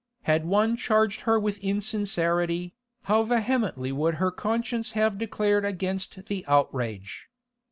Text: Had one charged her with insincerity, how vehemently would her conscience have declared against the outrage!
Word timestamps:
Had 0.23 0.45
one 0.47 0.75
charged 0.77 1.21
her 1.29 1.39
with 1.39 1.59
insincerity, 1.59 2.73
how 3.03 3.21
vehemently 3.21 3.91
would 3.91 4.15
her 4.15 4.31
conscience 4.31 4.93
have 4.93 5.19
declared 5.19 5.63
against 5.63 6.25
the 6.25 6.43
outrage! 6.47 7.27